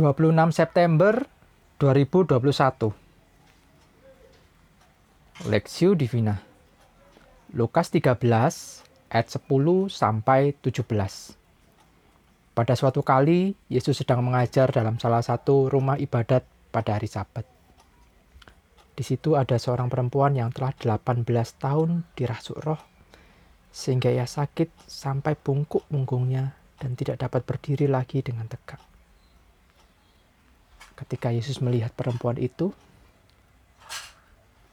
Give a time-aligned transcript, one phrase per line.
[0.00, 1.28] 26 September
[1.76, 2.40] 2021
[5.44, 6.40] Lexio Divina
[7.52, 8.16] Lukas 13
[9.12, 9.44] ayat 10
[9.92, 10.88] sampai 17
[12.56, 17.44] Pada suatu kali Yesus sedang mengajar dalam salah satu rumah ibadat pada hari Sabat.
[18.96, 21.28] Di situ ada seorang perempuan yang telah 18
[21.60, 22.80] tahun dirasuk roh
[23.68, 28.89] sehingga ia sakit sampai bungkuk punggungnya dan tidak dapat berdiri lagi dengan tegak.
[31.00, 32.76] Ketika Yesus melihat perempuan itu,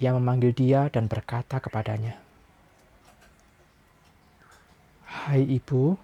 [0.00, 2.16] ia memanggil dia dan berkata kepadanya,
[5.04, 6.00] "Hai ibu,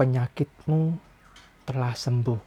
[0.00, 0.96] penyakitmu
[1.68, 2.40] telah sembuh."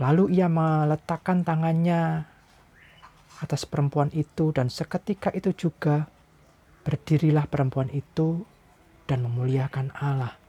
[0.00, 2.24] Lalu ia meletakkan tangannya
[3.40, 6.08] atas perempuan itu, dan seketika itu juga
[6.88, 8.44] berdirilah perempuan itu
[9.04, 10.45] dan memuliakan Allah.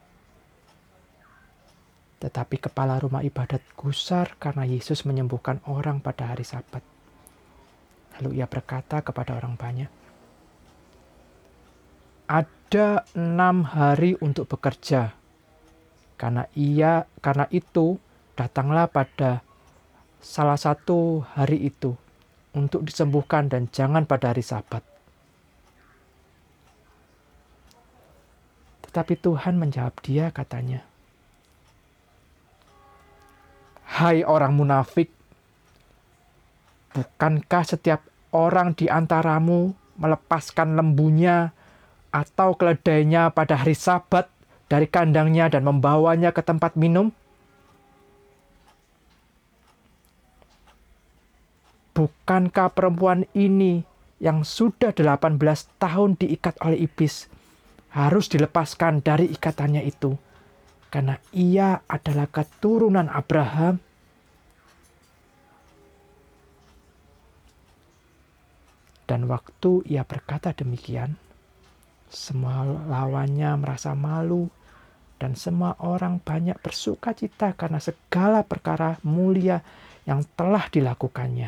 [2.17, 6.81] Tetapi kepala rumah ibadat gusar karena Yesus menyembuhkan orang pada hari Sabat.
[8.17, 9.91] Lalu ia berkata kepada orang banyak,
[12.25, 15.13] "Ada enam hari untuk bekerja,
[16.17, 18.01] karena ia karena itu
[18.33, 19.45] datanglah pada
[20.17, 21.93] salah satu hari itu
[22.57, 24.81] untuk disembuhkan dan jangan pada hari Sabat."
[28.89, 30.81] Tetapi Tuhan menjawab dia, katanya,
[33.87, 35.07] Hai orang munafik,
[36.91, 38.03] bukankah setiap
[38.35, 41.55] orang di antaramu melepaskan lembunya
[42.11, 44.27] atau keledainya pada hari Sabat
[44.67, 47.15] dari kandangnya dan membawanya ke tempat minum?
[51.95, 53.87] Bukankah perempuan ini
[54.19, 55.39] yang sudah 18
[55.81, 57.25] tahun diikat oleh iblis
[57.95, 60.26] harus dilepaskan dari ikatannya itu?
[60.87, 63.83] Karena ia adalah keturunan Abraham
[69.07, 71.15] Dan waktu ia berkata demikian,
[72.11, 74.51] semua lawannya merasa malu
[75.15, 79.63] dan semua orang banyak bersuka cita karena segala perkara mulia
[80.03, 81.47] yang telah dilakukannya.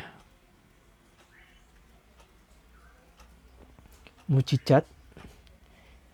[4.32, 4.88] Mujizat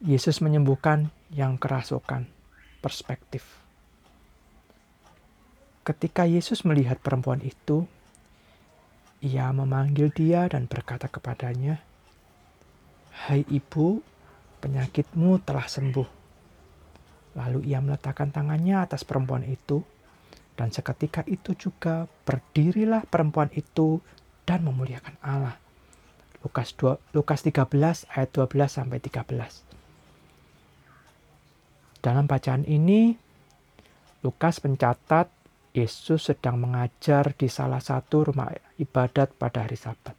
[0.03, 2.36] Yesus menyembuhkan yang kerasukan
[2.87, 3.43] perspektif.
[5.83, 7.91] Ketika Yesus melihat perempuan itu,
[9.19, 11.83] ia memanggil dia dan berkata kepadanya,
[13.27, 14.07] "Hai ibu,
[14.63, 16.07] penyakitmu telah sembuh."
[17.35, 19.83] Lalu ia meletakkan tangannya atas perempuan itu,
[20.55, 23.99] dan seketika itu juga berdirilah perempuan itu
[24.47, 25.59] dan memuliakan Allah.
[26.47, 29.66] Lukas 2, Lukas 13 ayat 12 sampai 13.
[32.07, 33.19] Dalam bacaan ini
[34.23, 35.27] Lukas mencatat
[35.75, 40.15] Yesus sedang mengajar di salah satu rumah ibadat pada hari Sabat.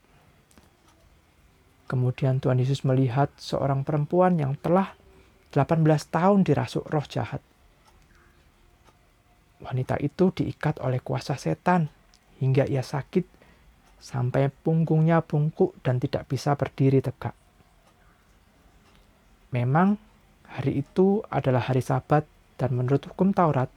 [1.87, 4.99] Kemudian Tuhan Yesus melihat seorang perempuan yang telah
[5.55, 5.79] 18
[6.11, 7.39] tahun dirasuk roh jahat.
[9.63, 11.87] Wanita itu diikat oleh kuasa setan
[12.43, 13.23] hingga ia sakit
[14.03, 17.31] sampai punggungnya bungkuk dan tidak bisa berdiri tegak.
[19.55, 20.06] Memang
[20.51, 22.23] hari itu adalah hari Sabat
[22.55, 23.69] dan menurut hukum Taurat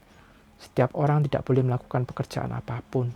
[0.60, 3.08] setiap orang tidak boleh melakukan pekerjaan apa pun.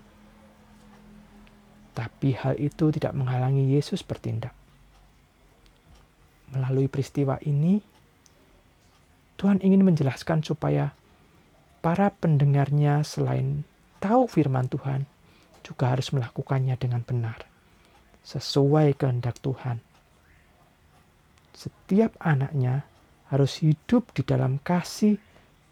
[1.94, 4.56] Tapi hal itu tidak menghalangi Yesus bertindak.
[6.50, 7.78] Melalui peristiwa ini,
[9.38, 10.90] Tuhan ingin menjelaskan supaya
[11.84, 13.62] para pendengarnya selain
[14.00, 15.06] tahu firman Tuhan,
[15.64, 17.44] juga harus melakukannya dengan benar,
[18.24, 19.80] sesuai kehendak Tuhan.
[21.56, 22.84] Setiap anaknya
[23.34, 25.18] harus hidup di dalam kasih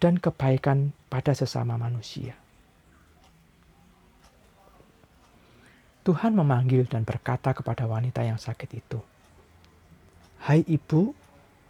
[0.03, 2.35] dan kebaikan pada sesama manusia.
[6.03, 8.99] Tuhan memanggil dan berkata kepada wanita yang sakit itu,
[10.43, 11.15] "Hai ibu,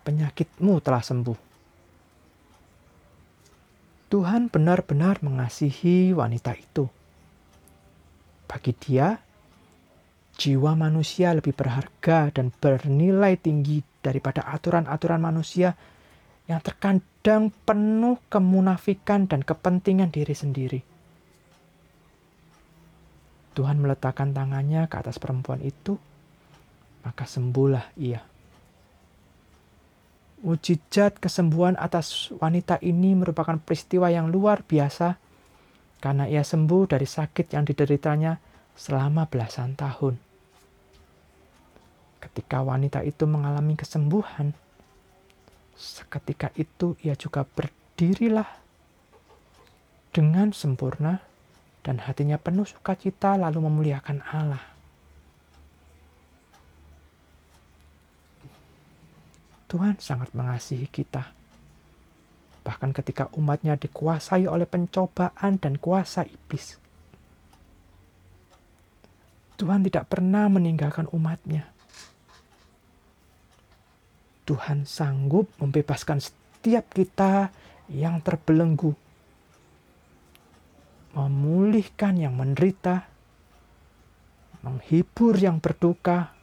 [0.02, 1.38] penyakitmu telah sembuh."
[4.10, 6.90] Tuhan benar-benar mengasihi wanita itu.
[8.50, 9.22] Bagi dia,
[10.34, 15.78] jiwa manusia lebih berharga dan bernilai tinggi daripada aturan-aturan manusia
[16.50, 20.82] yang terkadang penuh kemunafikan dan kepentingan diri sendiri.
[23.54, 25.96] Tuhan meletakkan tangannya ke atas perempuan itu,
[27.06, 28.26] maka sembuhlah ia.
[30.44, 35.16] Mujizat kesembuhan atas wanita ini merupakan peristiwa yang luar biasa
[36.04, 38.36] karena ia sembuh dari sakit yang dideritanya
[38.74, 40.18] selama belasan tahun.
[42.24, 44.56] Ketika wanita itu mengalami kesembuhan,
[45.74, 48.46] Seketika itu ia juga berdirilah
[50.14, 51.18] dengan sempurna
[51.82, 54.62] dan hatinya penuh sukacita lalu memuliakan Allah.
[59.66, 61.34] Tuhan sangat mengasihi kita.
[62.62, 66.78] Bahkan ketika umatnya dikuasai oleh pencobaan dan kuasa iblis.
[69.64, 71.72] Tuhan tidak pernah meninggalkan umatnya.
[74.44, 77.48] Tuhan sanggup membebaskan setiap kita
[77.88, 78.92] yang terbelenggu,
[81.16, 83.08] memulihkan yang menderita,
[84.68, 86.36] menghibur yang berduka,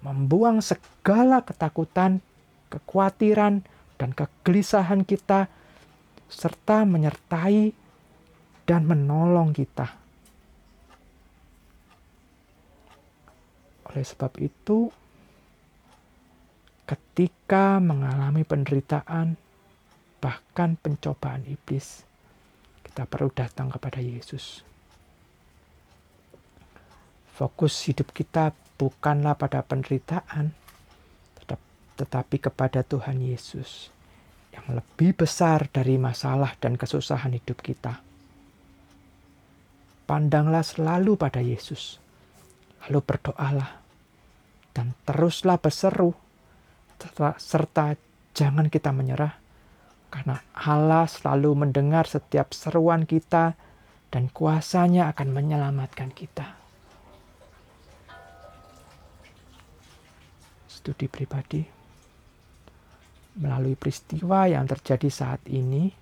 [0.00, 2.24] membuang segala ketakutan,
[2.72, 3.60] kekhawatiran,
[4.00, 5.52] dan kegelisahan kita,
[6.32, 7.76] serta menyertai
[8.64, 10.00] dan menolong kita.
[13.90, 14.86] Oleh sebab itu,
[16.86, 19.34] ketika mengalami penderitaan,
[20.22, 22.06] bahkan pencobaan iblis,
[22.86, 24.62] kita perlu datang kepada Yesus.
[27.34, 30.54] Fokus hidup kita bukanlah pada penderitaan,
[32.00, 33.92] tetapi kepada Tuhan Yesus
[34.56, 38.00] yang lebih besar dari masalah dan kesusahan hidup kita.
[40.08, 42.00] Pandanglah selalu pada Yesus,
[42.88, 43.79] lalu berdoalah,
[44.80, 46.16] dan teruslah berseru
[47.36, 48.00] serta
[48.32, 49.36] jangan kita menyerah,
[50.08, 53.60] karena Allah selalu mendengar setiap seruan kita
[54.08, 56.56] dan kuasanya akan menyelamatkan kita.
[60.64, 61.60] Studi pribadi
[63.36, 65.92] melalui peristiwa yang terjadi saat ini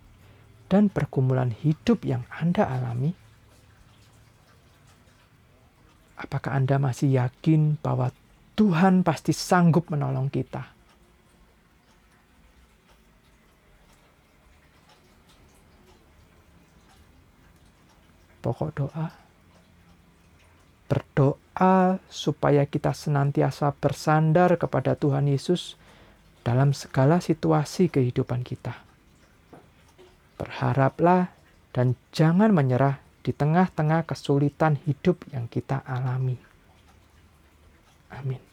[0.71, 3.11] dan pergumulan hidup yang Anda alami,
[6.15, 8.15] apakah Anda masih yakin bahwa
[8.59, 10.79] Tuhan pasti sanggup menolong kita?
[18.49, 19.07] pokok doa.
[20.89, 25.77] Berdoa supaya kita senantiasa bersandar kepada Tuhan Yesus
[26.41, 28.73] dalam segala situasi kehidupan kita.
[30.41, 31.29] Berharaplah
[31.77, 36.41] dan jangan menyerah di tengah-tengah kesulitan hidup yang kita alami.
[38.09, 38.48] Amin.